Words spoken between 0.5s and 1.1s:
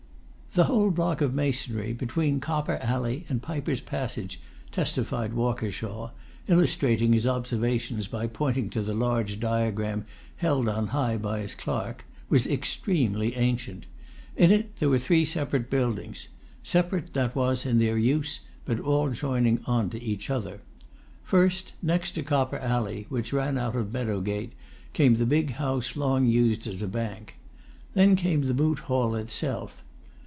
The whole